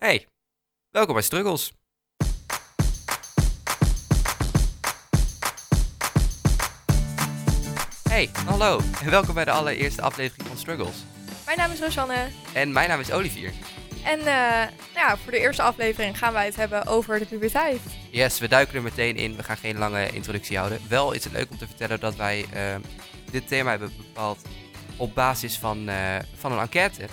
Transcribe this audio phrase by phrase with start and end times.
[0.00, 0.26] Hey,
[0.90, 1.72] welkom bij Struggles.
[8.08, 10.96] Hey, hallo en welkom bij de allereerste aflevering van Struggles.
[11.46, 13.52] Mijn naam is Rosanne En mijn naam is Olivier.
[14.04, 14.24] en eh,
[14.94, 17.80] nou ja, voor de eerste aflevering gaan wij het hebben over de puberteit.
[18.10, 19.36] Yes, we duiken er meteen in.
[19.36, 20.80] We gaan geen lange introductie houden.
[20.88, 22.74] Wel is het leuk om te vertellen dat wij eh,
[23.30, 24.38] dit thema hebben bepaald
[24.96, 27.06] op basis van, eh, van een enquête.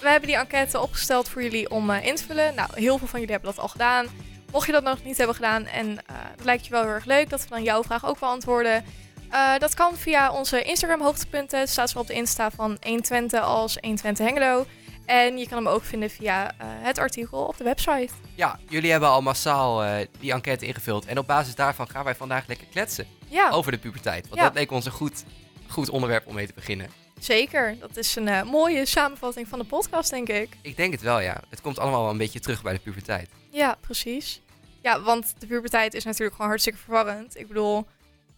[0.00, 2.54] We hebben die enquête opgesteld voor jullie om eh, in te vullen.
[2.54, 4.06] Nou, heel veel van jullie hebben dat al gedaan.
[4.52, 7.04] Mocht je dat nog niet hebben gedaan en eh, het lijkt je wel heel erg
[7.04, 8.84] leuk dat we dan jouw vraag ook beantwoorden.
[9.30, 11.58] eh, dat kan via onze Instagram hoogtepunten.
[11.60, 14.66] Het staat zo op de Insta van 120 als 120 Hengelo.
[15.06, 18.08] En je kan hem ook vinden via het artikel op de website.
[18.34, 19.84] Ja, jullie hebben al massaal
[20.20, 21.04] die enquête ingevuld.
[21.06, 24.22] En op basis daarvan gaan wij vandaag lekker kletsen Ja, over de puberteit.
[24.28, 24.42] Want Ja.
[24.46, 25.24] dat leek ons een goed,
[25.68, 26.90] goed onderwerp om mee te beginnen.
[27.20, 27.78] Zeker.
[27.78, 30.56] Dat is een eh, mooie samenvatting van de podcast, denk ik.
[30.62, 31.42] Ik denk het wel, ja.
[31.50, 33.30] Het komt allemaal wel een beetje terug bij de puberteit.
[33.50, 34.42] Ja, precies.
[34.82, 37.36] Ja, want de puberteit is natuurlijk gewoon hartstikke verwarrend.
[37.38, 37.86] Ik bedoel,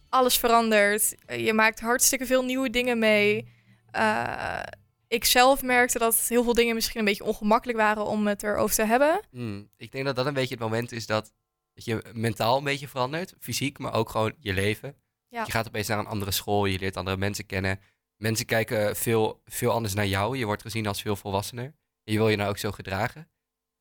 [0.09, 1.15] alles verandert.
[1.27, 3.47] Je maakt hartstikke veel nieuwe dingen mee.
[3.91, 4.59] Eh,
[5.07, 8.75] ik zelf merkte dat heel veel dingen misschien een beetje ongemakkelijk waren om het erover
[8.75, 9.21] te hebben.
[9.31, 11.33] Hmm, ik denk dat dat een beetje het moment is dat,
[11.73, 13.33] dat je mentaal een beetje verandert.
[13.39, 14.95] Fysiek, maar ook gewoon je leven.
[15.27, 15.43] Ja.
[15.45, 17.79] Je gaat opeens naar een andere school, je leert andere mensen kennen.
[18.19, 20.37] Mensen kijken veel, veel anders naar jou.
[20.37, 21.65] Je wordt gezien als veel volwassener.
[22.03, 23.29] En je wil je nou ook zo gedragen.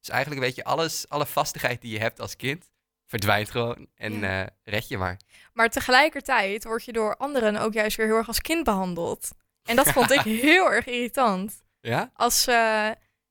[0.01, 2.71] Dus eigenlijk weet je, alles, alle vastigheid die je hebt als kind,
[3.07, 3.87] verdwijnt gewoon.
[3.95, 4.43] En Ja.
[4.45, 5.17] eh, red je maar.
[5.53, 9.31] Maar tegelijkertijd word je door anderen ook juist weer heel erg als kind behandeld.
[9.63, 11.63] En dat vond ik heel erg irritant.
[11.81, 12.11] Ja?
[12.15, 12.91] Als, eh,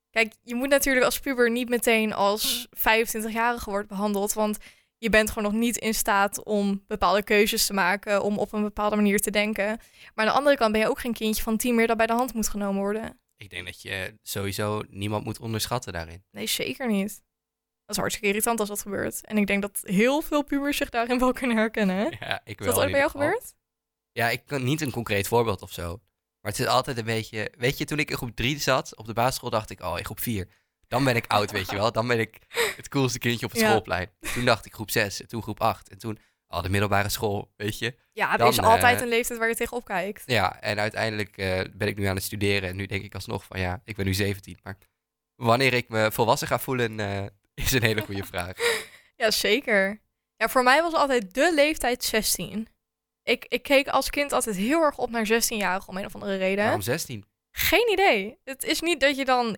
[0.09, 4.57] kijk, je moet natuurlijk als puber niet meteen als 25-jarige wordt behandeld, want
[4.97, 8.61] je bent gewoon nog niet in staat om bepaalde keuzes te maken, om op een
[8.61, 9.65] bepaalde manier te denken.
[9.65, 12.07] Maar aan de andere kant ben je ook geen kindje van 10 meer dat bij
[12.07, 13.19] de hand moet genomen worden.
[13.37, 16.23] Ik denk dat je sowieso niemand moet onderschatten daarin.
[16.31, 17.21] Nee, zeker niet.
[17.85, 19.25] Dat is hartstikke irritant als dat gebeurt.
[19.25, 21.95] En ik denk dat heel veel pubers zich daarin wel kunnen herkennen.
[21.95, 22.09] Hè?
[22.09, 22.67] Is Ja, ik wel.
[22.67, 23.53] dat in ooit bij jou gebeurd?
[24.11, 25.87] Ja, ik kan niet een concreet voorbeeld of zo.
[26.41, 27.51] Maar het is altijd een beetje...
[27.57, 29.81] Weet je, toen ik in groep 3 zat op de basisschool, dacht ik...
[29.81, 30.47] Oh, in groep 4.
[30.87, 31.91] Dan ben ik oud, weet je wel.
[31.91, 32.37] Dan ben ik
[32.77, 33.67] het coolste kindje op het Ja.
[33.67, 34.09] schoolplein.
[34.33, 35.21] Toen dacht ik groep 6.
[35.21, 35.89] En toen groep 8.
[35.89, 37.95] En toen al de middelbare school, weet je.
[38.13, 40.23] Ja, er Dan, is altijd eh, een leeftijd waar je tegenop kijkt.
[40.25, 42.69] Ja, en uiteindelijk eh, ben ik nu aan het studeren.
[42.69, 44.57] En nu denk ik alsnog van ja, ik ben nu 17.
[44.63, 44.77] Maar
[45.35, 47.25] wanneer ik me volwassen ga voelen, eh,
[47.65, 48.53] is een hele goede vraag.
[49.15, 50.01] Ja, zeker.
[50.35, 52.67] Ja, voor mij was altijd de leeftijd 16.
[53.23, 56.35] Ik, ik keek als kind altijd heel erg op naar 16-jarigen om een of andere
[56.37, 56.63] reden.
[56.63, 57.25] Waarom 16?
[57.51, 58.37] Geen idee.
[58.43, 59.57] Het is niet dat je dan...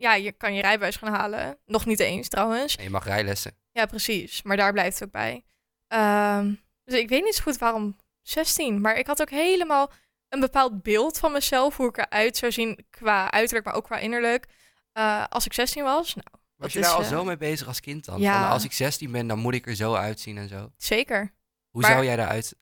[0.00, 1.58] Ja, je kan je rijbewijs gaan halen.
[1.66, 2.76] Nog niet eens trouwens.
[2.76, 3.52] En je mag rijlessen.
[3.72, 4.42] Ja, precies.
[4.42, 5.44] Maar daar blijft het ook bij.
[5.88, 8.80] Ehm, dus ik weet niet zo goed waarom 16.
[8.80, 9.92] Maar ik had ook helemaal
[10.28, 11.76] een bepaald beeld van mezelf.
[11.76, 14.46] Hoe ik eruit zou zien qua uiterlijk, maar ook qua innerlijk.
[14.92, 16.14] eh, als ik 16 was.
[16.14, 18.20] Nou, Was je daar al eh, zo mee bezig als kind dan?
[18.20, 18.40] ja.
[18.42, 20.72] Van, als ik 16 ben, dan moet ik er zo uitzien en zo.
[20.76, 21.34] zeker.
[21.70, 22.54] Hoe Maar- zou jij eruit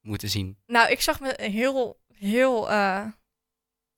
[0.00, 0.58] moeten zien?
[0.66, 3.06] Nou, ik zag me heel, heel, eh,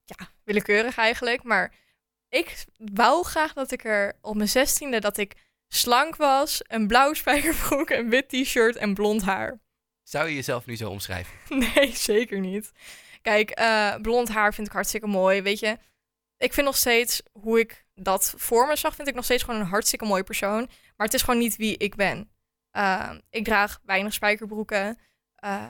[0.05, 1.43] ja, willekeurig eigenlijk.
[1.43, 1.75] Maar
[2.34, 2.65] ik
[2.95, 5.34] wou graag dat ik er op mijn zestiende, dat ik
[5.69, 9.61] slank was, een blauw spijkerbroek, een wit t-shirt en blond haar.
[10.03, 11.34] Zou je jezelf nu zo omschrijven?
[11.75, 12.72] Nee, zeker niet.
[13.22, 15.78] Kijk, eh, blond haar vind ik hartstikke mooi, weet je.
[16.37, 19.61] Ik vind nog steeds, hoe ik dat voor me zag, vind ik nog steeds gewoon
[19.61, 20.69] een hartstikke mooie persoon.
[20.97, 22.31] Maar het is gewoon niet wie ik ben.
[22.71, 24.99] Eh, ik draag weinig spijkerbroeken.
[25.34, 25.66] Eh,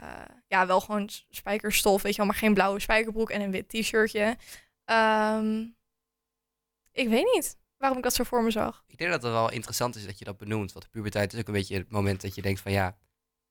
[0.47, 4.37] ja, wel gewoon spijkerstof, weet je wel, maar geen blauwe spijkerbroek en een wit t-shirtje.
[4.85, 5.65] Ehm,
[6.95, 8.85] ik weet niet waarom ik dat zo voor me zag.
[8.87, 10.73] Ik denk dat het wel interessant is dat je dat benoemt.
[10.73, 12.99] Want de puberteit is ook een beetje het moment dat je denkt van ja,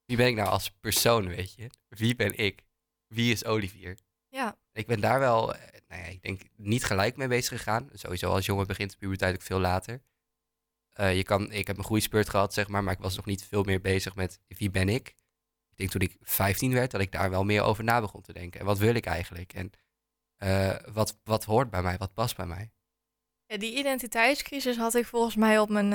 [0.06, 1.70] wie ben ik nou als persoon, weet je?
[1.88, 2.64] Wie ben ik?
[3.08, 3.98] Wie is Olivier?
[4.30, 7.90] Ja, Ik ben daar wel, eh, nou ja, ik denk niet gelijk mee bezig gegaan.
[7.94, 10.02] Sowieso als jongen begint de puberteit ook veel later.
[10.90, 13.44] Eh, je kan, ik heb een groeispurt gehad, zeg maar, maar ik was nog niet
[13.44, 15.08] veel meer bezig met wie ben ik.
[15.70, 18.34] Ik denk toen ik 15 werd, dat ik daar wel meer over na begon te
[18.34, 18.60] denken.
[18.60, 19.54] En wat wil ik eigenlijk?
[19.54, 19.72] En
[20.36, 21.98] eh, wat, wat hoort bij mij?
[21.98, 22.72] Wat past bij mij?
[23.54, 25.90] Ja, die identiteitscrisis had ik volgens mij op mijn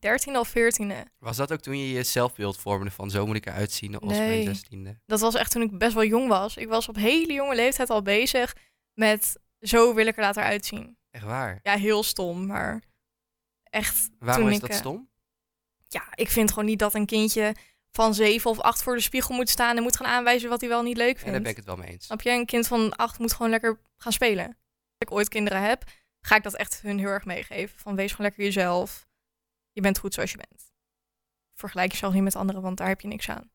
[0.00, 1.04] dertiende of veertiende.
[1.18, 4.18] Was dat ook toen je je zelfbeeld vormde van zo moet ik eruit zien als
[4.18, 4.44] mijn Nee.
[4.44, 4.98] zestiende?
[5.06, 6.56] Dat was echt toen ik best wel jong was.
[6.56, 8.56] Ik was op hele jonge leeftijd al bezig
[8.92, 10.96] met zo wil ik er later uitzien.
[11.10, 11.58] Echt waar?
[11.62, 12.82] Ja, heel stom, maar
[13.62, 14.10] echt.
[14.18, 15.08] Waarom is ik, dat eh, stom?
[15.88, 17.54] Ja, ik vind gewoon niet dat een kindje
[17.90, 20.70] van zeven of acht voor de spiegel moet staan en moet gaan aanwijzen wat hij
[20.70, 21.32] wel niet leuk En vindt.
[21.32, 22.04] daar ben ik het wel mee eens.
[22.04, 22.30] Snap je?
[22.30, 24.46] Een kind van acht moet gewoon lekker gaan spelen.
[24.46, 25.84] Als ik ooit kinderen heb,
[26.26, 27.78] ga ik dat echt hun heel erg meegeven.
[27.78, 29.06] Van wees gewoon lekker jezelf.
[29.72, 30.72] Je bent goed zoals je bent.
[31.54, 33.50] Vergelijk jezelf niet met anderen, want daar heb je niks aan.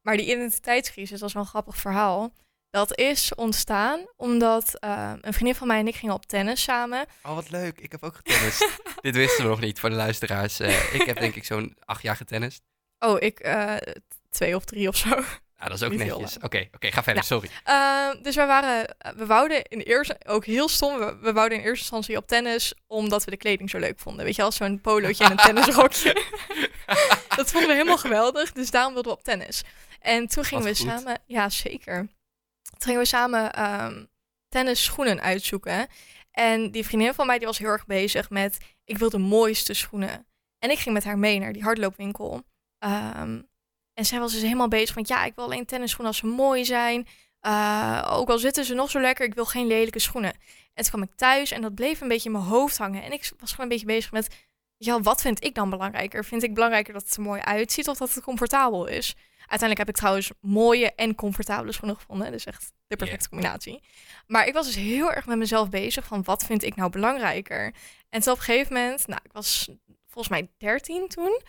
[0.00, 2.32] Maar die identiteitscrisis, dat is wel een grappig verhaal.
[2.70, 7.06] Dat is ontstaan omdat eh, een vriendin van mij en ik gingen op tennis samen.
[7.22, 7.78] Oh, wat leuk.
[7.78, 8.78] Ik heb ook getennist.
[9.00, 10.60] Dit wisten we nog niet voor de luisteraars.
[10.60, 12.62] Eh, ik heb denk ik zo'n acht jaar getennist.
[12.98, 13.76] Oh, ik eh,
[14.30, 15.22] twee of drie of zo.
[15.60, 16.36] Ja, dat is ook Niet netjes.
[16.42, 17.24] Oké, oké, ga verder.
[17.24, 17.50] Sorry.
[17.68, 21.64] Uh, dus wij waren, we wouden in eerste, ook heel stom, we, we wouden in
[21.64, 24.24] eerste instantie op tennis, omdat we de kleding zo leuk vonden.
[24.24, 26.12] Weet je, als zo'n polootje en een tennisrokje.
[27.36, 29.62] dat vonden we helemaal geweldig, dus daarom wilden we op tennis.
[30.00, 30.92] En toen gingen Wat we goed.
[30.92, 31.96] samen, ja zeker.
[32.62, 34.04] Toen gingen we samen ehm
[34.50, 35.86] tennisschoenen uitzoeken.
[36.30, 39.74] En die vriendin van mij die was heel erg bezig met, ik wil de mooiste
[39.74, 40.26] schoenen.
[40.58, 42.42] En ik ging met haar mee naar die hardloopwinkel.
[42.78, 43.42] Ehm,
[44.00, 46.64] en zij was dus helemaal bezig van, ja, ik wil alleen tennisschoenen als ze mooi
[46.64, 47.06] zijn.
[47.46, 50.32] Uh, ook al zitten ze nog zo lekker, ik wil geen lelijke schoenen.
[50.74, 53.02] En toen kwam ik thuis en dat bleef een beetje in mijn hoofd hangen.
[53.02, 56.24] En ik was gewoon een beetje bezig met, ja, wat vind ik dan belangrijker?
[56.24, 59.14] Vind ik belangrijker dat het er mooi uitziet of dat het comfortabel is?
[59.38, 62.30] Uiteindelijk heb ik trouwens mooie en comfortabele schoenen gevonden.
[62.30, 63.82] Dus echt de perfecte combinatie.
[64.26, 67.74] Maar ik was dus heel erg met mezelf bezig van, wat vind ik nou belangrijker?
[68.08, 69.70] En toen op een gegeven moment, nou, ik was
[70.06, 71.40] volgens mij 13 toen.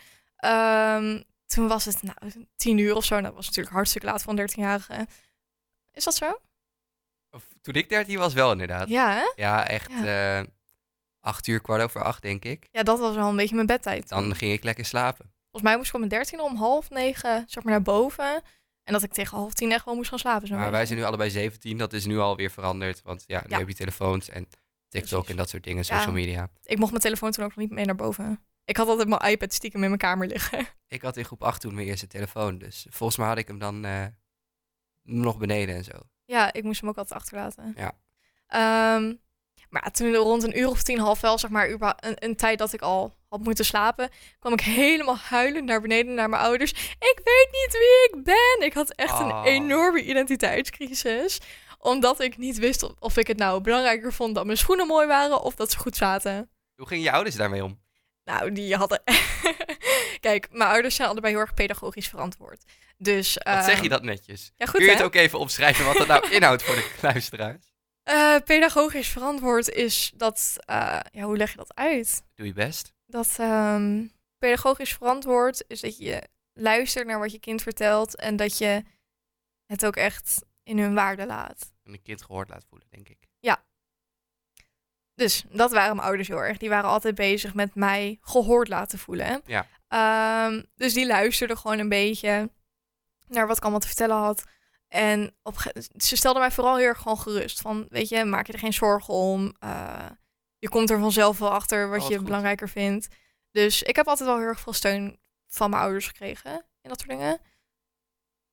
[0.50, 3.20] Um, toen was het nou, tien uur of zo.
[3.20, 5.06] Dat was natuurlijk hartstikke laat van 13-jarige.
[5.92, 6.38] Is dat zo?
[7.30, 8.88] Of, toen ik 13 was wel inderdaad.
[8.88, 9.32] Ja, hè?
[9.42, 10.40] Ja, echt eh,
[11.20, 12.68] acht uur, kwart over acht, denk ik.
[12.70, 14.08] Ja, dat was wel een beetje mijn bedtijd.
[14.08, 15.32] Dan ging ik lekker slapen.
[15.50, 18.42] Volgens mij moest ik om mijn 13 om half negen, zeg maar, naar boven.
[18.84, 20.48] En dat ik tegen half tien echt wel moest gaan slapen.
[20.48, 23.02] Zo Maar wij zijn nu allebei 17, dat is nu alweer veranderd.
[23.02, 23.58] Want ja, nu Ja.
[23.58, 24.48] heb je telefoons en
[24.88, 25.28] TikTok Precies.
[25.30, 25.96] en dat soort dingen, Ja.
[25.96, 26.48] social media.
[26.64, 28.40] Ik mocht mijn telefoon toen ook nog niet mee naar boven.
[28.64, 30.66] Ik had altijd mijn iPad stiekem in mijn kamer liggen.
[30.88, 33.58] Ik had in groep 8 toen mijn eerste telefoon, dus volgens mij had ik hem
[33.58, 34.04] dan eh,
[35.02, 35.92] nog beneden en zo.
[36.24, 37.74] Ja, ik moest hem ook altijd achterlaten.
[37.76, 37.92] Ja.
[38.46, 39.14] Ehm,
[39.68, 42.72] maar toen rond een uur of tien, half wel, zeg maar, een, een tijd dat
[42.72, 46.70] ik al had moeten slapen, kwam ik helemaal huilend naar beneden naar mijn ouders.
[46.98, 48.66] Ik weet niet wie ik ben.
[48.66, 49.26] Ik had echt Oh.
[49.26, 51.40] een enorme identiteitscrisis.
[51.78, 55.06] Omdat ik niet wist of, of ik het nou belangrijker vond dat mijn schoenen mooi
[55.06, 56.50] waren of dat ze goed zaten.
[56.76, 57.80] Hoe gingen je ouders daarmee om?
[58.24, 59.02] Nou, die hadden.
[60.20, 62.64] Kijk, mijn ouders zijn allebei heel erg pedagogisch verantwoord.
[62.96, 63.34] Dus.
[63.42, 64.52] Wat zeg ehm, je dat netjes?
[64.56, 64.96] Ja, goed Kun je hè?
[64.96, 67.70] het ook even opschrijven wat dat nou inhoudt voor de luisteraars?
[68.02, 70.52] Eh, pedagogisch verantwoord is dat.
[70.58, 72.22] eh, ja, hoe leg je dat uit?
[72.34, 72.92] Doe je best.
[73.06, 74.06] Dat ehm,
[74.38, 76.22] pedagogisch verantwoord is dat je
[76.52, 78.82] luistert naar wat je kind vertelt en dat je
[79.66, 81.72] het ook echt in hun waarde laat.
[81.82, 83.18] En een kind gehoord laat voelen, denk ik.
[85.14, 86.58] Dus dat waren mijn ouders heel erg.
[86.58, 89.42] Die waren altijd bezig met mij gehoord laten voelen.
[89.46, 89.66] Ja.
[89.88, 92.50] Ehm, dus die luisterden gewoon een beetje
[93.26, 94.44] naar wat ik allemaal te vertellen had.
[94.88, 97.60] En op, ze stelden mij vooral heel erg gewoon gerust.
[97.60, 99.54] Van, weet je, maak je er geen zorgen om.
[99.58, 100.06] Eh,
[100.58, 102.24] je komt er vanzelf wel achter wat Oh, wat je goed.
[102.24, 103.08] belangrijker vindt.
[103.50, 106.98] Dus ik heb altijd wel heel erg veel steun van mijn ouders gekregen in dat
[107.00, 107.40] soort dingen.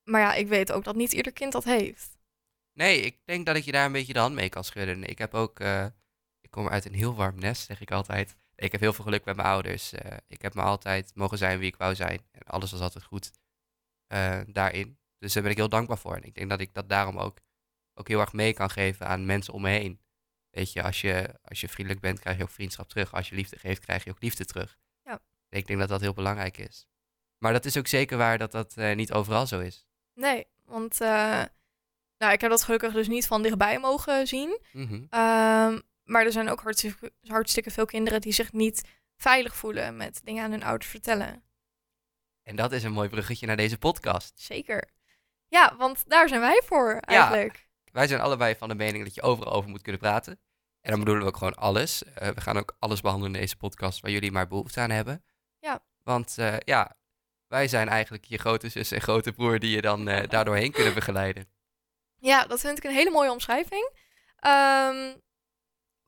[0.02, 2.18] Maar ja, ik weet ook dat niet ieder kind dat heeft.
[2.72, 5.04] Nee, ik denk dat ik je daar een beetje de hand mee kan schudden.
[5.04, 5.86] Ik heb ook, eh,
[6.50, 8.36] ik kom uit een heel warm nest, zeg ik altijd.
[8.54, 9.92] Ik heb heel veel geluk met mijn ouders.
[9.92, 12.20] Eh, ik heb me altijd mogen zijn wie ik wou zijn.
[12.30, 13.30] En alles was altijd goed
[14.06, 14.98] eh, daarin.
[15.18, 16.16] Dus daar ben ik heel dankbaar voor.
[16.16, 17.38] En ik denk dat ik dat daarom ook,
[17.94, 20.00] ook heel erg mee kan geven aan mensen om me heen.
[20.50, 23.12] Weet je als, je, als je vriendelijk bent, krijg je ook vriendschap terug.
[23.12, 24.78] Als je liefde geeft, krijg je ook liefde terug.
[25.02, 25.20] Ja.
[25.48, 26.86] Ik denk dat dat heel belangrijk is.
[27.38, 29.86] Maar dat is ook zeker waar dat dat eh, niet overal zo is.
[30.14, 30.98] Nee, want
[32.20, 34.60] nou, ik heb dat gelukkig dus niet van dichtbij mogen zien.
[34.72, 35.04] Mhm.
[35.10, 35.78] Ehm,
[36.10, 40.44] maar er zijn ook hartstikke, hartstikke veel kinderen die zich niet veilig voelen met dingen
[40.44, 41.42] aan hun ouders vertellen.
[42.42, 44.40] En dat is een mooi bruggetje naar deze podcast.
[44.40, 44.90] Zeker.
[45.48, 47.68] Ja, want daar zijn wij voor eigenlijk.
[47.92, 50.40] Wij zijn allebei van de mening dat je overal over moet kunnen praten.
[50.80, 52.04] En dan bedoelen we ook gewoon alles.
[52.04, 55.24] Eh, we gaan ook alles behandelen in deze podcast waar jullie maar behoefte aan hebben.
[55.58, 55.84] Ja.
[56.02, 56.96] Want eh, ja,
[57.46, 60.72] wij zijn eigenlijk je grote zus en grote broer die je dan eh daardoor heen
[60.72, 61.48] kunnen begeleiden.
[62.16, 63.90] Ja, dat vind ik een hele mooie omschrijving.
[64.36, 65.12] Ehm,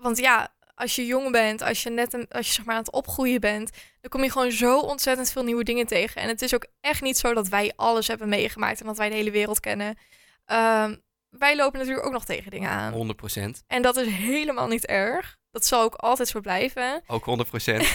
[0.02, 2.80] want ja, als je jong bent, als je net een, als je zeg maar aan
[2.82, 6.22] het opgroeien bent, dan kom je gewoon zo ontzettend veel nieuwe dingen tegen.
[6.22, 9.08] En het is ook echt niet zo dat wij alles hebben meegemaakt en dat wij
[9.08, 9.98] de hele wereld kennen.
[10.44, 10.96] Ehm,
[11.28, 12.92] wij lopen natuurlijk ook nog tegen dingen aan.
[12.92, 13.62] 100%.
[13.66, 15.36] En dat is helemaal niet erg.
[15.50, 17.02] Dat zal ook altijd zo blijven.
[17.06, 17.86] Ook 100%.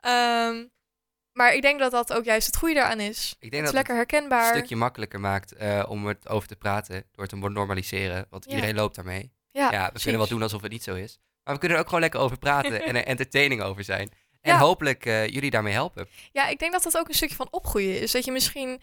[0.00, 0.64] Ehm,
[1.32, 3.36] maar ik denk dat dat ook juist het goede daaraan is.
[3.38, 4.54] Ik denk Het is dat lekker het een herkenbaar.
[4.54, 8.26] stukje makkelijker maakt eh, om het over te praten door het te normaliseren.
[8.30, 8.50] Want Ja.
[8.54, 9.32] iedereen loopt daarmee.
[9.56, 10.02] Ja, Ja, we precies.
[10.02, 11.18] kunnen wel doen alsof het niet zo is.
[11.44, 14.10] Maar we kunnen er ook gewoon lekker over praten en er entertaining over zijn.
[14.40, 14.58] En Ja.
[14.58, 16.08] hopelijk eh, jullie daarmee helpen.
[16.32, 18.12] Ja, ik denk dat dat ook een stukje van opgroeien is.
[18.12, 18.80] Dat je misschien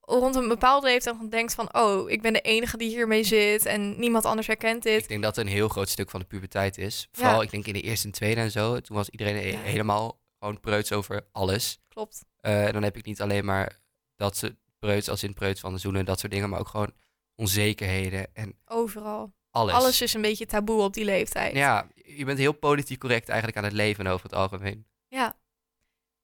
[0.00, 1.74] rond een bepaalde leeftijd dan denkt van...
[1.74, 5.02] oh, ik ben de enige die hiermee zit en niemand anders herkent dit.
[5.02, 7.08] Ik denk dat het een heel groot stuk van de puberteit is.
[7.12, 8.80] Vooral, ik denk in de eerste en tweede en zo.
[8.80, 11.78] Toen was iedereen helemaal gewoon preuts over alles.
[11.88, 12.24] Klopt.
[12.40, 13.78] Eh, en dan heb ik niet alleen maar
[14.16, 16.48] dat ze preuts als in preuts van de zoenen en dat soort dingen.
[16.50, 16.92] Maar ook gewoon
[17.34, 19.32] onzekerheden en Overal.
[19.54, 19.74] Alles.
[19.74, 21.54] Alles is een beetje taboe op die leeftijd.
[21.54, 24.86] Ja, je bent heel politiek correct eigenlijk aan het leven over het algemeen.
[25.08, 25.36] Ja.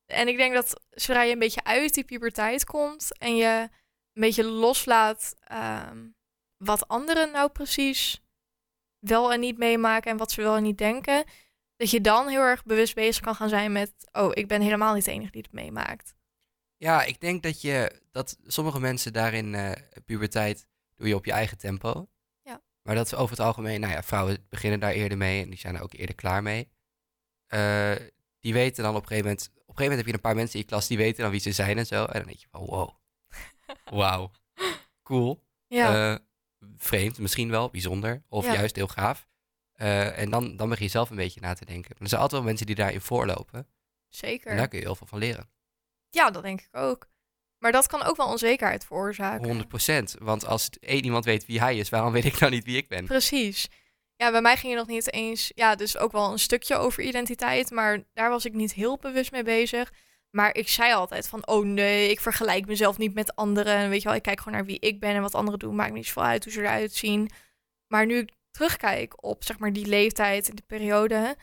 [0.06, 3.68] En ik denk dat zodra je een beetje uit die puberteit komt en je
[4.12, 6.06] een beetje loslaat ehm,
[6.56, 8.22] wat anderen nou precies
[8.98, 11.24] wel en niet meemaken en wat ze wel en niet denken,
[11.76, 14.94] dat je dan heel erg bewust bezig kan gaan zijn met, oh, ik ben helemaal
[14.94, 16.14] niet de enige die het meemaakt.
[16.76, 19.72] Ja, ik denk dat je dat sommige mensen daarin eh
[20.04, 22.08] puberteit doe je op je eigen tempo.
[22.82, 25.58] Maar dat is over het algemeen, nou ja, vrouwen beginnen daar eerder mee en die
[25.58, 26.68] zijn er ook eerder klaar mee.
[27.46, 27.92] Eh,
[28.40, 30.34] die weten dan op een gegeven moment, op een gegeven moment heb je een paar
[30.34, 32.04] mensen in je klas die weten dan wie ze zijn en zo.
[32.04, 32.90] En dan denk je van, wow,
[34.00, 34.30] wauw,
[35.02, 35.44] cool.
[35.66, 36.18] Ja, Eh,
[36.76, 38.22] vreemd, misschien wel, bijzonder.
[38.28, 38.52] Of Ja.
[38.54, 39.28] juist heel gaaf.
[39.72, 41.90] Eh, en dan, dan begin je zelf een beetje na te denken.
[41.92, 43.68] Maar er zijn altijd wel mensen die daarin voorlopen.
[44.08, 44.50] zeker.
[44.50, 45.50] En daar kun je heel veel van leren.
[46.10, 47.08] Ja, dat denk ik ook.
[47.60, 49.68] Maar dat kan ook wel onzekerheid veroorzaken.
[50.16, 50.18] 100%.
[50.18, 52.76] Want als het één iemand weet wie hij is, waarom weet ik dan niet wie
[52.76, 53.04] ik ben?
[53.04, 53.68] Precies.
[54.16, 55.52] Ja, bij mij ging je nog niet eens.
[55.54, 57.70] Ja, dus ook wel een stukje over identiteit.
[57.70, 59.92] Maar daar was ik niet heel bewust mee bezig.
[60.30, 63.74] Maar ik zei altijd van, oh nee, ik vergelijk mezelf niet met anderen.
[63.74, 65.74] En weet je wel, ik kijk gewoon naar wie ik ben en wat anderen doen.
[65.74, 67.30] Maakt me niet zoveel uit hoe ze eruit zien.
[67.86, 71.36] Maar nu ik terugkijk op, zeg maar, die leeftijd en de periode...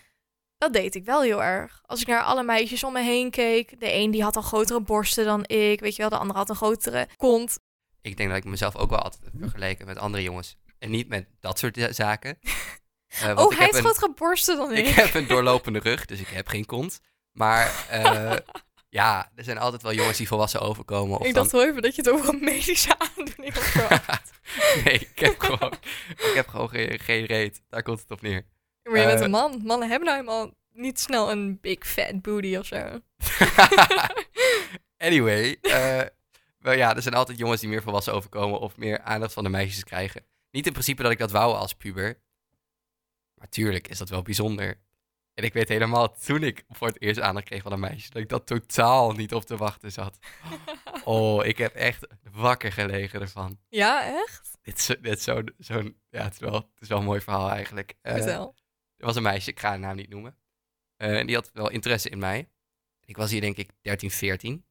[0.57, 1.81] Dat deed ik wel heel erg.
[1.85, 3.79] Als ik naar alle meisjes om me heen keek.
[3.79, 5.79] De een die had al grotere borsten dan ik.
[5.79, 7.59] Weet je wel, de andere had een grotere kont.
[8.01, 10.55] Ik denk dat ik mezelf ook wel altijd heb vergeleken met andere jongens.
[10.79, 12.37] En niet met dat soort za- zaken.
[13.07, 14.87] Eh, oh, ik hij heeft grotere borsten dan ik.
[14.87, 16.99] Ik heb een doorlopende rug, dus ik heb geen kont.
[17.31, 18.35] Maar eh,
[18.99, 21.19] ja, er zijn altijd wel jongens die volwassen overkomen.
[21.19, 21.41] Of ik dan...
[21.43, 23.53] dacht wel even dat je het over een medische aandoening
[24.07, 24.21] had.
[24.83, 25.73] nee, ik heb gewoon,
[26.07, 27.61] ik heb gewoon geen, geen reet.
[27.69, 28.45] Daar komt het op neer.
[28.89, 29.25] Maar je bent Eh.
[29.25, 29.61] een man.
[29.63, 32.99] Mannen hebben nou helemaal niet snel een big fat booty of zo.
[34.97, 36.01] anyway, eh,
[36.59, 39.49] wel ja, er zijn altijd jongens die meer volwassen overkomen of meer aandacht van de
[39.49, 40.25] meisjes krijgen.
[40.51, 42.19] Niet in principe dat ik dat wou als puber.
[43.33, 44.79] Maar tuurlijk is dat wel bijzonder.
[45.33, 48.21] En ik weet helemaal toen ik voor het eerst aandacht kreeg van een meisje, dat
[48.21, 50.17] ik dat totaal niet op te wachten zat.
[51.03, 53.57] Oh, ik heb echt wakker gelegen ervan.
[53.69, 54.57] Ja, echt?
[54.61, 55.23] Dit is, zo- dit is
[55.57, 57.93] zo'n, ja, het is, wel, het is wel een mooi verhaal eigenlijk.
[58.01, 58.55] Eh, Vertel.
[58.97, 60.37] Er was een meisje, ik ga haar naam niet noemen.
[60.95, 62.49] Eh, en die had wel interesse in mij.
[63.05, 64.65] Ik was hier denk ik 13, 14.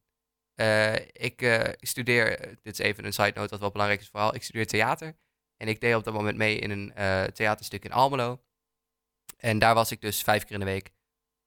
[0.54, 4.09] Eh, ik eh, studeer, eh, dit is even een side note wat wel belangrijk is
[4.09, 4.35] vooral.
[4.35, 5.16] Ik studeer theater.
[5.56, 8.42] En ik deed op dat moment mee in een eh, theaterstuk in Almelo.
[9.37, 10.90] En daar was ik dus vijf keer in de week.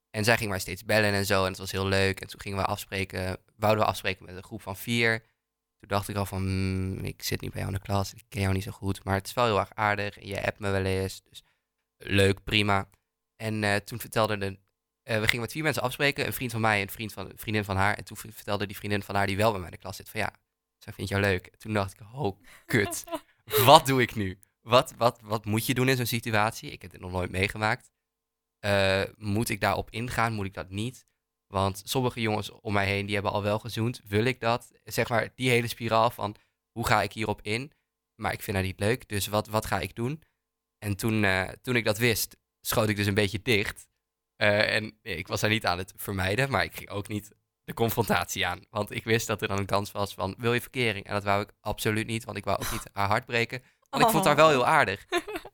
[0.10, 1.44] En zij ging mij steeds bellen en zo.
[1.44, 2.22] En het was heel leuk.
[2.22, 5.20] En toen gingen we afspreken, wouden we afspreken met een groep van vier.
[5.80, 8.14] Toen dacht ik al van, hmm, ik zit niet bij jou in de klas.
[8.14, 9.04] Ik ken jou niet zo goed.
[9.04, 10.18] Maar het is wel heel erg aardig.
[10.18, 11.22] En je appt me wel eens.
[11.30, 11.44] Dus
[12.00, 12.90] leuk, prima.
[13.36, 14.60] En eh, toen vertelde de,
[15.04, 17.30] eh, we gingen met vier mensen afspreken, een vriend van mij en een vriend van,
[17.30, 17.96] een vriendin van haar.
[17.96, 20.10] En toen vertelde die vriendin van haar, die wel bij mij in de klas zit,
[20.10, 20.34] van ja,
[20.78, 21.56] zij vindt jou leuk.
[21.58, 23.04] Toen dacht ik, oh, kut.
[23.66, 24.40] wat doe ik nu?
[24.62, 26.72] Wat, wat, wat moet je doen in zo'n situatie?
[26.72, 27.92] Ik heb dit nog nooit meegemaakt.
[28.60, 30.34] Eh, moet ik daarop ingaan?
[30.34, 31.08] Moet ik dat niet?
[31.48, 34.02] Want sommige jongens om mij heen, die hebben al wel gezoend.
[34.06, 34.72] Wil ik dat?
[34.84, 36.36] Zeg maar, die hele spiraal van,
[36.72, 37.72] hoe ga ik hierop in?
[38.16, 40.24] Maar ik vind haar niet leuk, dus wat, wat ga ik doen?
[40.80, 43.88] En toen, eh, toen ik dat wist, schoot ik dus een beetje dicht.
[44.36, 47.32] Eh, en ik was daar niet aan het vermijden, maar ik ging ook niet
[47.64, 48.60] de confrontatie aan.
[48.70, 51.06] Want ik wist dat er dan een kans was van, wil je verkering?
[51.06, 53.64] En dat wou ik absoluut niet, want ik wou ook niet haar hart breken.
[53.90, 55.06] Want ik vond haar wel heel aardig.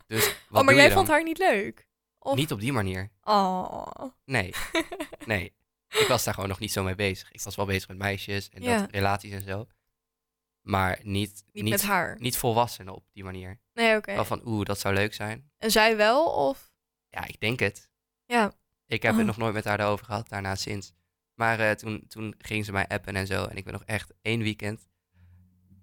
[0.08, 1.88] Dus wat oh, maar jij vond haar niet leuk?
[2.20, 2.36] Of...
[2.36, 3.12] Niet op die manier.
[3.24, 3.98] Oh.
[4.26, 4.54] Nee,
[5.26, 5.54] nee.
[5.90, 7.32] Ik was daar gewoon nog niet zo mee bezig.
[7.32, 8.80] Ik was wel bezig met meisjes en Ja.
[8.80, 9.68] dat, relaties en zo.
[10.66, 12.16] Maar niet, Niet, niet, met haar.
[12.20, 13.60] niet volwassen op die manier.
[13.74, 14.14] Nee, oké.
[14.14, 15.52] Wel van, oeh, dat zou leuk zijn.
[15.58, 16.26] En zij wel?
[16.26, 16.72] Of?
[17.10, 17.90] Ja, ik denk het.
[18.26, 18.52] Ja.
[18.86, 19.18] Ik heb Oh.
[19.18, 20.94] het nog nooit met haar erover gehad, daarna sinds.
[21.34, 23.46] Maar eh, toen, toen ging ze mij appen en zo.
[23.46, 24.88] En ik ben nog echt één weekend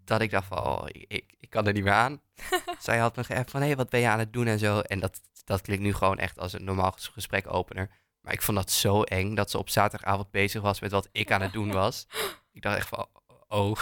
[0.04, 2.20] dat ik dacht van, oh, ik, ik, ik kan er niet meer aan.
[2.78, 4.80] Zij had me geappt van, hé, hey, wat ben je aan het doen en zo.
[4.80, 7.90] En dat, dat klinkt nu gewoon echt als een normaal ges- gesprekopener.
[8.20, 11.30] Maar ik vond dat zo eng dat ze op zaterdagavond bezig was met wat ik
[11.32, 12.06] aan het doen was.
[12.52, 13.06] Ik dacht echt van,
[13.48, 13.76] oh,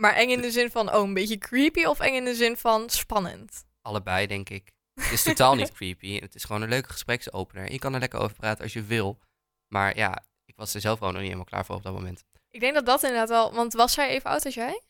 [0.00, 2.56] Maar eng in de zin van, oh, een beetje creepy of eng in de zin
[2.56, 3.66] van spannend?
[3.82, 4.72] allebei denk ik.
[4.94, 6.20] Het is totaal niet creepy.
[6.20, 7.72] Het is gewoon een leuke gespreksopener.
[7.72, 9.18] Je kan er lekker over praten als je wil.
[9.66, 12.24] Maar ja, ik was er zelf gewoon nog niet helemaal klaar voor op dat moment.
[12.50, 13.52] Ik denk dat dat inderdaad wel...
[13.52, 14.82] Want was zij even oud als jij?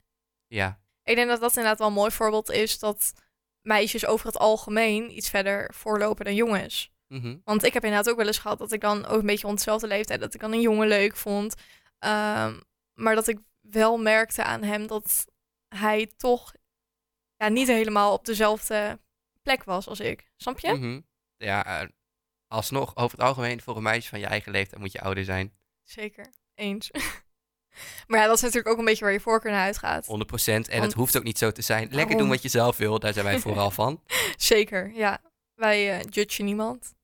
[0.46, 3.12] Ja, Ik denk dat dat inderdaad wel een mooi voorbeeld is dat
[3.60, 6.92] meisjes over het algemeen iets verder voorlopen dan jongens.
[7.08, 7.36] mhm.
[7.44, 9.58] Want ik heb inderdaad ook wel eens gehad dat ik dan ook een beetje rond
[9.58, 11.54] dezelfde leeftijd, dat ik dan een jongen leuk vond.
[11.98, 12.60] Ehm,
[12.94, 13.38] maar dat ik
[13.70, 15.26] wel merkte aan hem dat
[15.68, 16.52] hij toch
[17.36, 19.00] ja, niet helemaal op dezelfde
[19.42, 20.30] plek was als ik.
[20.36, 20.72] Snap je?
[20.74, 21.00] Mhm.
[21.36, 21.88] Ja, eh,
[22.46, 25.52] alsnog, over het algemeen, voor een meisje van je eigen leeftijd moet je ouder zijn.
[25.82, 26.32] Zeker.
[26.54, 26.90] Eens.
[28.06, 30.06] Maar ja, dat is natuurlijk ook een beetje waar je voorkeur naar uitgaat.
[30.06, 30.68] 100%.
[30.68, 31.88] En het hoeft ook niet zo te zijn.
[31.90, 32.98] Lekker doen wat je zelf wil.
[32.98, 34.02] Daar zijn wij vooral van.
[34.36, 35.20] Zeker, ja.
[35.54, 36.94] Wij eh judgen niemand.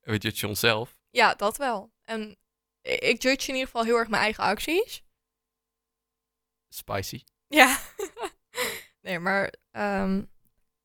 [0.00, 0.96] We judgen onszelf.
[1.10, 1.92] Ja, dat wel.
[2.04, 2.36] En
[2.82, 5.02] ik judge in ieder geval heel erg mijn eigen acties.
[6.74, 7.22] Spicy.
[7.48, 7.78] Ja.
[9.02, 10.22] nee, maar ehm,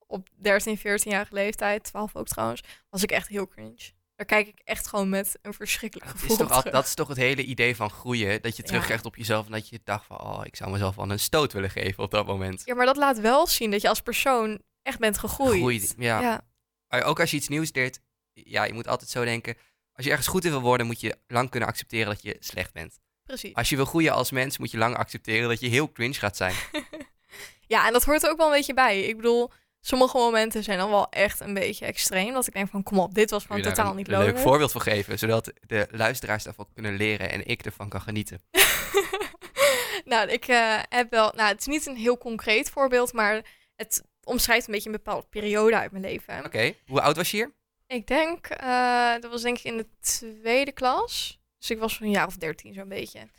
[0.08, 3.98] op 13, 14-jarige leeftijd, 12 ook trouwens, was ik echt heel cringe.
[4.16, 7.18] Daar kijk ik echt gewoon met een verschrikkelijk gevoel is al, dat is toch het
[7.18, 8.42] hele idee van groeien.
[8.42, 8.68] Dat je Ja.
[8.68, 9.46] terugkrijgt op jezelf.
[9.46, 12.12] En dat je dacht van, oh, ik zou mezelf wel een stoot willen geven op
[12.12, 12.62] dat moment.
[12.66, 15.60] Ja, maar dat laat wel zien dat je als persoon echt bent gegroeid.
[15.60, 16.22] Groeit, ja.
[16.22, 16.48] ja.
[16.88, 18.00] Maar ook als je iets nieuws leert,
[18.34, 19.56] ja, je moet altijd zo denken.
[19.94, 22.74] Als je ergens goed in wil worden, moet je lang kunnen accepteren dat je slecht
[22.74, 23.00] bent.
[23.30, 23.54] Precies.
[23.54, 26.38] Als je wil groeien als mens, moet je lang accepteren dat je heel cringe gaat
[26.38, 26.56] zijn.
[27.68, 29.02] Ja, en dat hoort er ook wel een beetje bij.
[29.02, 32.34] Ik bedoel, sommige momenten zijn dan wel echt een beetje extreem.
[32.34, 34.38] Dat ik denk van, kom op, dit was gewoon totaal een niet leuk leuk.
[34.38, 38.42] voorbeeld voor geven, zodat de luisteraars daarvan kunnen leren en ik ervan kan genieten.
[40.12, 41.32] nou, ik eh, heb wel...
[41.36, 43.42] Nou, het is niet een heel concreet voorbeeld, maar
[43.76, 46.46] het omschrijft een beetje een bepaalde periode uit mijn leven.
[46.46, 47.54] Oké, hoe oud was je hier?
[47.88, 51.39] Ik denk, eh, dat was denk ik in de tweede klas.
[51.60, 53.30] Dus ik was zo'n jaar of dertien zo'n beetje.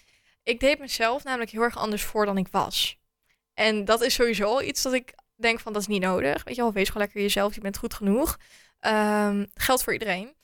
[0.43, 2.99] Ik deed mezelf namelijk heel erg anders voor dan ik was.
[3.55, 6.45] En dat is sowieso iets dat ik denk van, dat is niet nodig.
[6.45, 8.39] Weet je wel, wees gewoon lekker jezelf, je bent goed genoeg.
[8.79, 10.35] Ehm geldt voor iedereen.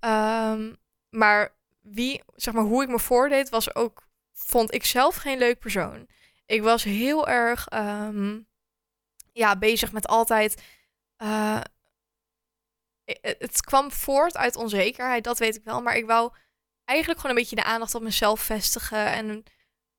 [0.00, 0.74] Ehm,
[1.10, 5.58] maar wie, zeg maar, hoe ik me voordeed, was ook, vond ik zelf geen leuk
[5.58, 6.06] persoon.
[6.46, 8.38] Ik was heel erg, ehm,
[9.32, 10.62] ja, bezig met altijd...
[11.16, 11.60] eh,
[13.20, 15.82] het kwam voort uit onzekerheid, dat weet ik wel.
[15.82, 16.32] Maar ik wou
[16.90, 19.06] eigenlijk gewoon een beetje de aandacht op mezelf vestigen.
[19.06, 19.44] En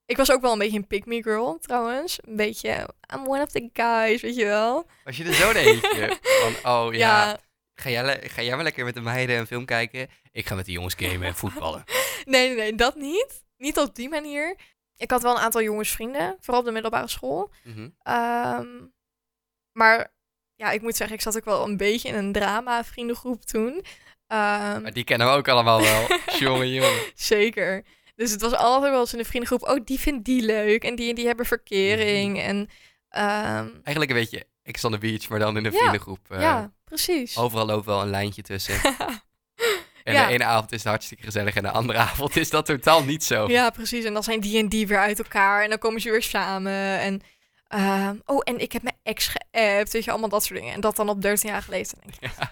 [0.05, 2.19] ik was ook wel een beetje een pick-me girl, trouwens.
[2.21, 4.87] Een beetje, I'm one of the guys, weet je wel.
[5.03, 6.17] Was je er zo eentje?
[6.41, 7.39] Van, oh ja, ja.
[7.73, 10.07] Ga, jij, ga jij maar lekker met de meiden een film kijken?
[10.31, 11.83] Ik ga met de jongens gamen en voetballen.
[12.25, 13.43] Nee, nee, nee, dat niet.
[13.57, 14.57] Niet op die manier.
[14.97, 17.51] Ik had wel een aantal jongensvrienden, vooral op de middelbare school.
[17.63, 17.89] Mhm.
[18.01, 18.67] Ehm,
[19.71, 20.13] maar
[20.55, 23.85] ja, ik moet zeggen, ik zat ook wel een beetje in een drama-vriendengroep toen.
[24.31, 26.07] Ehm, Maar die kennen we ook allemaal wel.
[26.39, 26.99] jongen, jongen.
[27.15, 27.83] Zeker.
[28.15, 30.95] Dus het was altijd wel eens in de vriendengroep, oh, die vindt die leuk en
[30.95, 32.37] die en die hebben verkering.
[32.37, 32.45] Mhm.
[32.45, 32.69] En
[33.09, 36.19] ehm, Eigenlijk een beetje Ex on the Beach, maar dan in Ja, vriendengroep.
[36.29, 37.37] eh, ja, precies.
[37.37, 38.75] Overal loopt wel een lijntje tussen.
[40.03, 40.25] En Ja.
[40.27, 43.23] de ene avond is het hartstikke gezellig en de andere avond is dat totaal niet
[43.23, 43.47] zo.
[43.47, 44.05] Ja, precies.
[44.05, 46.99] En dan zijn die en die weer uit elkaar en dan komen ze weer samen.
[46.99, 47.21] En,
[47.67, 50.73] ehm, oh, en ik heb mijn ex geappt, weet je, allemaal dat soort dingen.
[50.73, 51.91] En dat dan op 13 jaar geleden.
[51.99, 52.51] Dan denk ik, Ja.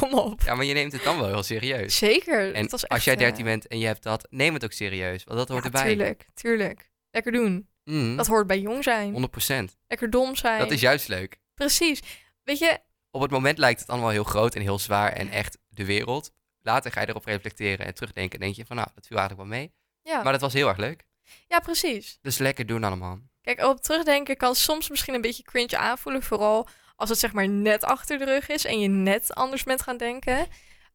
[0.00, 0.40] Kom op.
[0.40, 1.96] Ja, maar je neemt het dan wel heel serieus.
[1.96, 2.54] Zeker.
[2.54, 5.24] En als echt, jij eh, 13 bent en je hebt dat, neem het ook serieus.
[5.24, 5.84] Want dat hoort ja, erbij.
[5.84, 6.90] tuurlijk, tuurlijk.
[7.10, 7.68] Lekker doen.
[7.84, 9.12] Mm, Dat hoort bij jong zijn.
[9.12, 9.76] 100%.
[9.86, 10.58] Lekker dom zijn.
[10.58, 11.38] Dat is juist leuk.
[11.54, 12.00] Precies.
[12.42, 12.78] Weet je,
[13.10, 16.30] Op het moment lijkt het allemaal heel groot en heel zwaar en echt de wereld.
[16.62, 19.48] Later ga je erop reflecteren en terugdenken en denk je van nou, dat viel eigenlijk
[19.48, 19.72] wel mee.
[20.02, 20.22] ja.
[20.22, 21.04] Maar dat was heel erg leuk.
[21.48, 22.18] ja, precies.
[22.22, 23.18] Dus lekker doen allemaal.
[23.42, 26.22] Kijk, op terugdenken kan soms misschien een beetje cringe aanvoelen.
[26.22, 26.68] Vooral
[27.00, 29.96] als het zeg maar net achter de rug is en je net anders bent gaan
[29.96, 30.46] denken.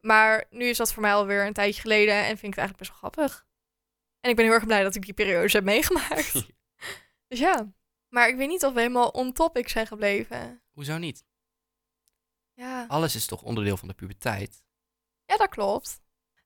[0.02, 2.78] Maar nu is dat voor mij alweer een tijdje geleden en vind ik het eigenlijk
[2.78, 3.46] best wel grappig.
[4.20, 6.34] En ik ben heel erg blij dat ik die periodes heb meegemaakt.
[7.28, 7.74] dus ja.
[8.10, 10.62] Maar ik weet niet of we helemaal on topic zijn gebleven.
[10.72, 11.24] Hoezo niet?
[12.54, 14.64] Ja, Alles is toch onderdeel van de puberteit?
[15.26, 16.02] ja dat klopt.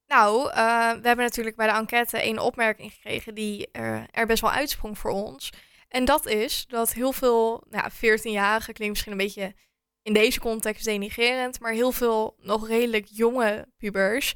[0.05, 0.55] Nou, eh,
[0.91, 4.97] we hebben natuurlijk bij de enquête één opmerking gekregen die er, er best wel uitsprong
[4.97, 5.51] voor ons.
[5.89, 9.55] En dat is dat heel veel, nou ja, 14-jarigen klinkt misschien een beetje
[10.01, 14.33] in deze context denigrerend, maar heel veel nog redelijk jonge pubers,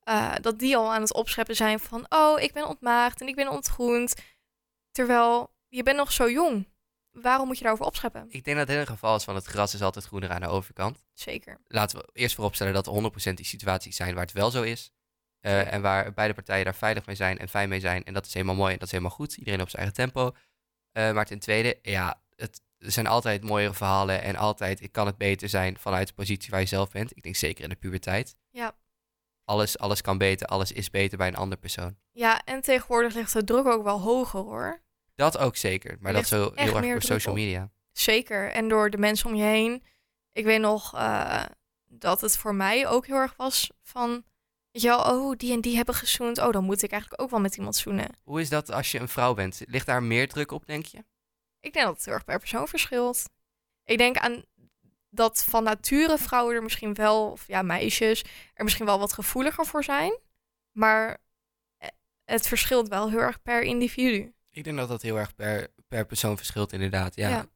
[0.00, 3.34] eh, dat die al aan het opscheppen zijn van, oh, ik ben ontmaagd en ik
[3.34, 4.14] ben ontgroend.
[4.90, 6.68] Terwijl je bent nog zo jong.
[7.10, 8.26] Waarom moet je daarover opscheppen?
[8.28, 10.46] Ik denk dat het hele geval is van het gras is altijd groener aan de
[10.46, 11.04] overkant.
[11.12, 11.60] Zeker.
[11.66, 14.92] Laten we eerst vooropstellen dat er 100% die situaties zijn waar het wel zo is.
[15.40, 18.04] Eh, en waar beide partijen daar veilig mee zijn en fijn mee zijn.
[18.04, 19.36] En dat is helemaal mooi en dat is helemaal goed.
[19.36, 20.36] Iedereen op zijn eigen tempo.
[20.92, 24.22] Eh, maar ten tweede, ja, het, er zijn altijd mooiere verhalen.
[24.22, 27.16] En altijd kan het beter zijn vanuit de positie waar je zelf bent.
[27.16, 28.36] Ik denk zeker in de puberteit.
[28.50, 28.74] Ja.
[29.44, 31.96] Alles, alles kan beter, alles is beter bij een andere persoon.
[32.12, 34.82] Ja, en tegenwoordig ligt de druk ook wel hoger hoor.
[35.14, 35.96] Dat ook zeker.
[36.00, 37.40] Maar dat zo heel erg door social op.
[37.40, 37.70] media.
[37.92, 38.50] Zeker.
[38.50, 39.82] En door de mensen om je heen.
[40.32, 41.44] Ik weet nog eh,
[41.86, 44.24] dat het voor mij ook heel erg was van...
[44.70, 46.38] Weet je wel, oh, die en die hebben gezoend.
[46.38, 48.08] Oh, dan moet ik eigenlijk ook wel met iemand zoenen.
[48.22, 49.62] Hoe is dat als je een vrouw bent?
[49.66, 51.04] Ligt daar meer druk op, denk je?
[51.60, 53.30] Ik denk dat het heel erg per persoon verschilt.
[53.84, 54.44] Ik denk aan
[55.10, 57.30] dat van nature vrouwen er misschien wel...
[57.30, 60.18] Of ja, meisjes er misschien wel wat gevoeliger voor zijn.
[60.72, 61.18] Maar
[61.76, 61.88] eh,
[62.24, 64.34] het verschilt wel heel erg per individu.
[64.50, 67.16] Ik denk dat dat heel erg per, per persoon verschilt, inderdaad.
[67.16, 67.28] Ja.
[67.28, 67.46] Ja.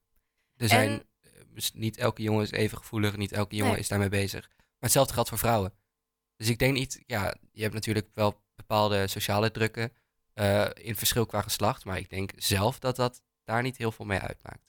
[0.57, 1.07] Er zijn, En-
[1.55, 3.81] eh, niet elke jongen is even gevoelig, niet elke jongen Nee.
[3.81, 4.49] is daarmee bezig.
[4.57, 5.73] Maar hetzelfde geldt voor vrouwen.
[6.37, 9.93] Dus ik denk niet, ja, je hebt natuurlijk wel bepaalde sociale drukken.
[10.35, 11.85] eh, in verschil qua geslacht.
[11.85, 14.65] Maar ik denk zelf dat dat daar niet heel veel mee uitmaakt.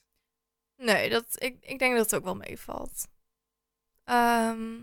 [0.76, 3.06] Nee, dat, ik, ik denk dat het ook wel meevalt.
[4.04, 4.76] Ehm,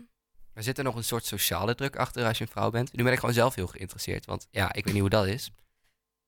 [0.52, 2.92] Maar zit er nog een soort sociale druk achter als je een vrouw bent?
[2.92, 4.24] Nu ben ik gewoon zelf heel geïnteresseerd.
[4.26, 5.50] Want ja, ik weet niet hoe dat is.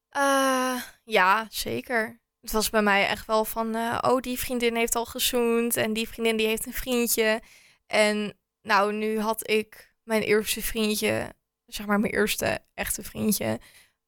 [0.08, 2.20] eh, ja, zeker.
[2.40, 5.92] Het was bij mij echt wel van, eh, oh, die vriendin heeft al gezoend en
[5.92, 7.42] die vriendin die heeft een vriendje.
[7.86, 11.34] En nou, nu had ik mijn eerste vriendje,
[11.66, 13.60] zeg maar mijn eerste echte vriendje,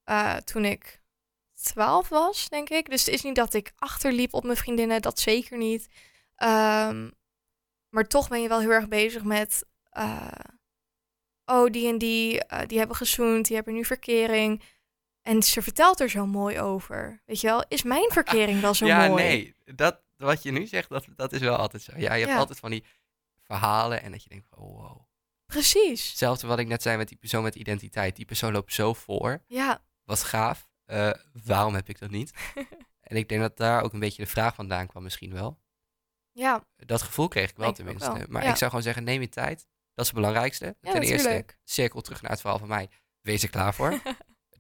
[0.05, 1.01] eh, toen ik
[1.63, 2.91] 12 was, denk ik.
[2.91, 5.89] Dus het is niet dat ik achterliep op mijn vriendinnen, dat zeker niet.
[6.35, 7.11] Ehm,
[7.89, 10.29] maar toch ben je wel heel erg bezig met, eh,
[11.45, 14.63] oh, die en die, eh, die hebben gezoend, die hebben nu verkering.
[15.23, 17.23] En ze vertelt er zo mooi over.
[17.27, 19.23] Weet je wel, is mijn verkering wel zo ja, mooi?
[19.23, 19.55] nee.
[19.75, 21.93] Dat, wat je nu zegt, dat, dat is wel altijd zo.
[21.97, 22.39] Ja, je hebt Ja.
[22.39, 22.85] altijd van die
[23.43, 25.07] verhalen en dat je denkt, oh, wow.
[25.53, 26.09] Precies.
[26.09, 28.17] Hetzelfde wat ik net zei met die persoon met identiteit.
[28.17, 29.43] Die persoon loopt zo voor.
[29.47, 30.69] Ja, Wat gaaf.
[30.85, 31.11] Eh,
[31.45, 32.33] waarom heb ik dat niet?
[33.01, 35.59] en ik denk dat daar ook een beetje de vraag vandaan kwam misschien wel.
[36.33, 38.13] ja, Dat gevoel kreeg ik wel ik tenminste.
[38.13, 38.51] wel, Maar ja.
[38.51, 39.67] ik zou gewoon zeggen, neem je tijd.
[39.95, 40.77] Dat is het belangrijkste.
[40.81, 41.59] Ja, Ten eerste, natuurlijk.
[41.65, 42.89] cirkel terug naar het verhaal van mij.
[43.21, 43.91] Wees er klaar voor.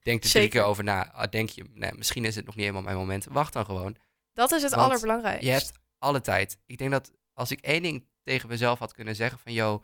[0.02, 0.48] Denk er drie Zeker.
[0.48, 1.12] keer over na.
[1.12, 3.24] Ah, Denk je, nee, misschien is het nog niet helemaal mijn moment.
[3.24, 3.96] Wacht dan gewoon.
[4.32, 5.46] dat is het allerbelangrijkste.
[5.46, 6.58] Je hebt alle tijd.
[6.66, 9.52] Ik denk dat als ik één ding tegen mezelf had kunnen zeggen van...
[9.52, 9.82] Yo,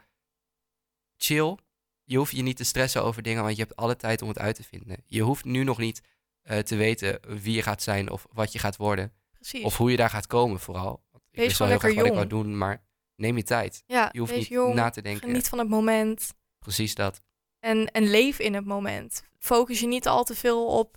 [1.16, 1.56] chill.
[2.04, 4.38] Je hoeft je niet te stressen over dingen, want je hebt alle tijd om het
[4.38, 4.96] uit te vinden.
[5.06, 6.00] Je hoeft nu nog niet
[6.42, 9.12] eh, te weten wie je gaat zijn of wat je gaat worden.
[9.32, 9.64] Precies.
[9.64, 11.02] Of hoe je daar gaat komen vooral.
[11.10, 12.84] Want ik wist wel heel graag wat ik wou doen, maar
[13.16, 13.82] neem je tijd.
[13.86, 15.28] ja, Je hoeft niet jong, na te denken.
[15.28, 16.32] geniet van het moment.
[16.58, 17.20] Precies dat.
[17.58, 19.22] En, en leef in het moment.
[19.38, 20.96] Focus je niet al te veel op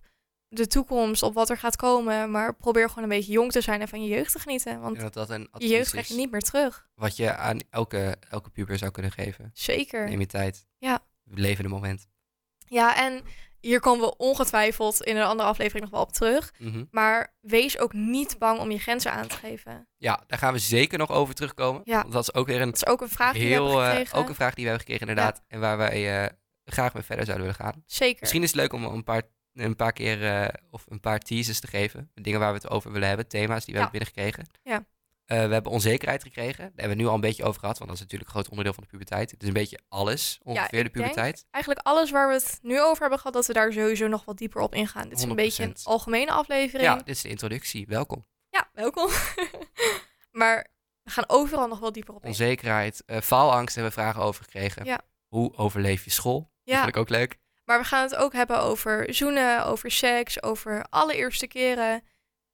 [0.49, 2.31] de toekomst, op wat er gaat komen.
[2.31, 4.79] Maar probeer gewoon een beetje jong te zijn en van je jeugd te genieten.
[4.79, 6.87] Want dat dat een je jeugd krijg je niet meer terug.
[6.95, 9.51] wat je aan elke, elke puber zou kunnen geven.
[9.53, 10.09] Zeker.
[10.09, 10.65] Neem je tijd.
[10.77, 10.99] Ja.
[11.23, 12.07] Leef in het moment.
[12.57, 13.23] Ja, en
[13.59, 16.53] hier komen we ongetwijfeld in een andere aflevering nog wel op terug.
[16.57, 16.83] Mhm.
[16.91, 19.87] Maar wees ook niet bang om je grenzen aan te geven.
[19.97, 21.81] Ja, daar gaan we zeker nog over terugkomen.
[21.83, 22.01] Ja.
[22.01, 23.83] Want dat is ook weer een Dat is ook een vraag die we heel, hebben
[23.83, 24.17] eh, gekregen.
[24.17, 25.43] ook een vraag die we hebben gekregen inderdaad.
[25.47, 26.29] En waar wij eh,
[26.65, 27.83] graag mee verder zouden willen gaan.
[27.85, 28.17] Zeker.
[28.19, 29.21] Misschien is het leuk om een paar,
[29.59, 32.11] een paar keer eh, of een paar teasers te geven.
[32.13, 33.27] Dingen waar we het over willen hebben.
[33.27, 33.87] Thema's die we Ja.
[33.89, 34.49] hebben binnengekregen.
[34.63, 34.85] Ja.
[35.25, 36.57] Eh, we hebben onzekerheid gekregen.
[36.63, 37.77] Daar hebben we nu al een beetje over gehad.
[37.77, 39.31] Want dat is natuurlijk een groot onderdeel van de puberteit.
[39.31, 41.45] Het is een beetje alles ongeveer de puberteit.
[41.51, 44.37] Eigenlijk alles waar we het nu over hebben gehad, dat we daar sowieso nog wat
[44.37, 45.09] dieper op ingaan.
[45.09, 45.83] Dit is een beetje een 100%.
[45.83, 46.83] algemene aflevering.
[46.89, 47.87] Ja, dit is de introductie.
[47.87, 48.25] Welkom.
[48.49, 49.09] Ja, welkom.
[50.31, 50.67] maar
[51.03, 52.27] we gaan overal nog wel dieper op in.
[52.27, 54.85] Onzekerheid, eh, faalangst hebben we vragen over gekregen.
[54.85, 55.01] Ja.
[55.27, 56.39] Hoe overleef je school?
[56.39, 57.37] Dat Ja, vond ik ook leuk.
[57.67, 62.03] Maar we gaan het ook hebben over zoenen, over seks, over allereerste keren.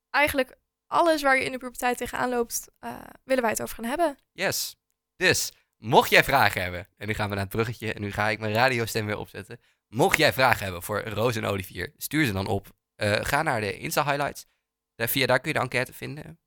[0.10, 3.86] Eigenlijk alles waar je in de puberteit tegenaan loopt, eh, willen wij het over gaan
[3.86, 4.18] hebben.
[4.32, 4.76] Yes.
[5.16, 8.30] Dus, mocht jij vragen hebben, en nu gaan we naar het bruggetje en nu ga
[8.30, 9.60] ik mijn radiostem weer opzetten.
[9.88, 12.72] Mocht jij vragen hebben voor Roos en Olivier, stuur ze dan op.
[12.96, 14.46] Eh, ga naar de Insta Highlights.
[14.96, 16.40] Daar, via daar kun je de enquête vinden.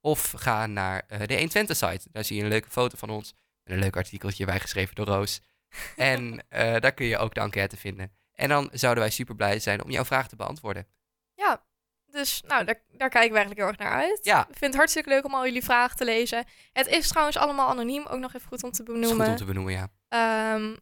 [0.00, 2.08] Of ga naar eh, de 120 site.
[2.12, 3.34] Daar zie je een leuke foto van ons.
[3.62, 5.40] Met een leuk artikeltje bijgeschreven door Roos.
[5.96, 8.12] En eh, daar kun je ook de enquête vinden.
[8.32, 10.86] En dan zouden wij super blij zijn om jouw vraag te beantwoorden.
[11.34, 11.62] Ja,
[12.06, 14.20] dus nou, daar, daar kijken we eigenlijk heel erg naar uit.
[14.22, 16.44] Ja, Ik vind het hartstikke leuk om al jullie vragen te lezen.
[16.72, 19.28] Het is trouwens allemaal anoniem, ook nog even goed om te is goed benoemen.
[19.28, 19.88] om te benoemen, ja.
[20.08, 20.76] Ehm,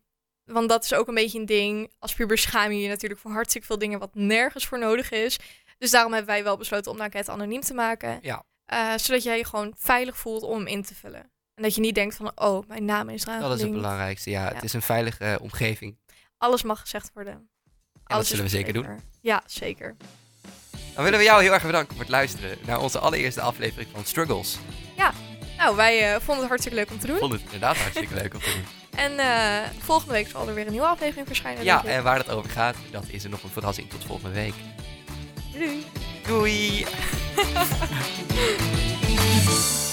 [0.45, 1.93] want dat is ook een beetje een ding.
[1.99, 5.39] Als puber schaam je je natuurlijk voor hartstikke veel dingen wat nergens voor nodig is.
[5.79, 8.19] Dus daarom hebben wij wel besloten om de enquête anoniem te maken.
[8.23, 8.45] Ja.
[8.65, 11.31] Eh, zodat jij je gewoon veilig voelt om hem in te vullen.
[11.59, 14.31] En dat je niet denkt van, oh, mijn naam is eraan Dat is het belangrijkste.
[14.31, 14.55] Ja, Ja.
[14.55, 15.99] het is een veilige eh, omgeving.
[16.37, 17.33] Alles mag gezegd worden.
[17.33, 17.49] En
[17.93, 18.87] dat Alles zullen we zeker doen.
[19.21, 19.97] Ja, zeker.
[20.95, 24.05] Dan willen we jou heel erg bedanken voor het luisteren naar onze allereerste aflevering van
[24.05, 24.59] Struggles.
[25.57, 27.19] Nou, wij eh, vonden het hartstikke leuk om te doen.
[27.19, 28.65] vond het inderdaad hartstikke leuk om te doen.
[29.05, 31.65] En eh, volgende week zal er weer een nieuwe aflevering verschijnen.
[31.65, 34.55] Ja, en waar het over gaat, dat is er nog een verrassing tot volgende week.
[35.53, 35.85] Doei.
[36.27, 36.87] Doei!